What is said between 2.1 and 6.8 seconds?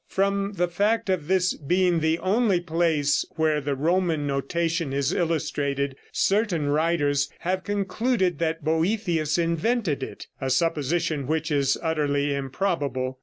only place where the Roman notation is illustrated, certain